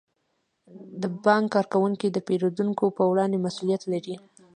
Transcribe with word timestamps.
د 1.01 1.03
بانک 1.23 1.45
کارکوونکي 1.55 2.07
د 2.11 2.17
پیرودونکو 2.27 2.85
په 2.97 3.03
وړاندې 3.11 3.43
مسئولیت 3.45 3.83
لري. 3.93 4.15